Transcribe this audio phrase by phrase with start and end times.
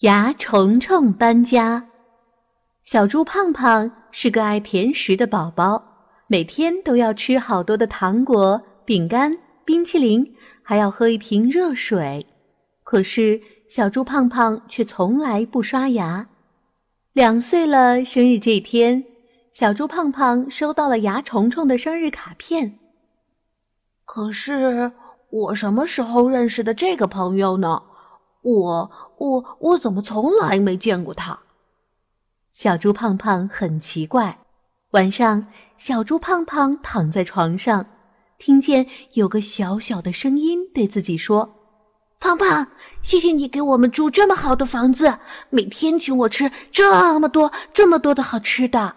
[0.00, 1.86] 牙虫虫搬家。
[2.84, 5.82] 小猪胖胖是个爱甜食的宝宝，
[6.26, 9.30] 每天都要吃好多的糖果、饼干、
[9.62, 10.24] 冰淇淋，
[10.62, 12.24] 还要喝一瓶热水。
[12.82, 13.38] 可是
[13.68, 16.26] 小猪胖胖却从来不刷牙。
[17.12, 19.04] 两岁了，生日这天，
[19.52, 22.78] 小猪胖胖收到了牙虫虫的生日卡片。
[24.06, 24.90] 可是
[25.28, 27.82] 我什么时候认识的这个朋友呢？
[28.42, 31.38] 我我我怎么从来没见过他？
[32.52, 34.38] 小猪胖胖很奇怪。
[34.90, 37.86] 晚上，小猪胖胖躺在床上，
[38.38, 41.48] 听见有个小小的声音对自己说
[42.18, 42.66] ：“胖胖，
[43.00, 45.16] 谢谢你给我们住这么好的房子，
[45.50, 48.96] 每天请我吃这么多这么多的好吃的。”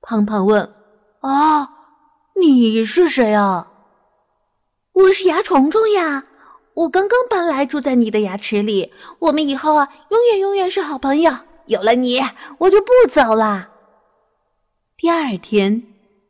[0.00, 0.72] 胖胖问
[1.20, 1.68] ：“啊，
[2.40, 3.66] 你是谁啊
[4.94, 6.24] ？”“我是牙虫虫呀。”
[6.78, 8.92] 我刚刚搬来，住在你的牙齿里。
[9.18, 11.32] 我们以后啊，永远永远是好朋友。
[11.66, 12.20] 有了你，
[12.58, 13.68] 我就不走了。
[14.96, 15.82] 第二天，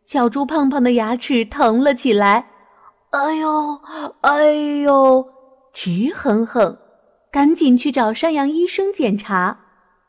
[0.06, 2.48] 小猪胖胖的牙齿疼了起来，
[3.10, 3.80] 哎呦，
[4.22, 5.28] 哎呦，
[5.74, 6.78] 直哼哼，
[7.30, 9.58] 赶紧去找山羊医生检查。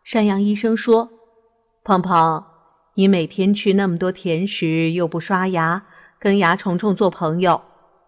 [0.06, 1.10] 山羊医生说
[1.84, 2.46] ：“胖胖，
[2.94, 5.84] 你每天吃那么多甜食，又不刷牙，
[6.18, 7.62] 跟牙虫虫做朋友。”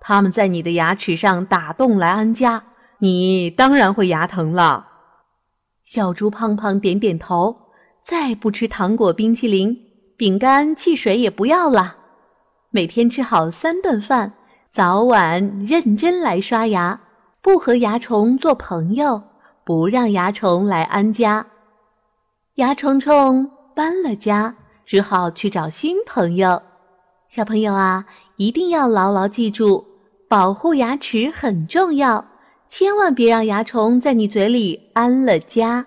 [0.04, 2.64] 他们在你的牙齿上打洞来安家，
[2.98, 4.88] 你当然会牙疼了。
[5.84, 7.56] 小猪胖胖点点头，
[8.04, 9.78] 再不吃糖果、冰淇淋、
[10.18, 11.98] 饼干、汽水也不要了。
[12.72, 14.34] 每天吃好三顿饭，
[14.72, 17.00] 早晚认真来刷牙，
[17.40, 19.22] 不和牙虫做朋友，
[19.64, 21.46] 不让牙虫来安家。
[22.56, 26.60] 牙虫虫搬了家，只好去找新朋友。
[27.30, 28.06] 小朋友啊，
[28.38, 29.91] 一定要牢牢记住。
[30.32, 32.26] 保护牙齿很重要，
[32.70, 35.86] 千万别让牙虫在你嘴里安了家。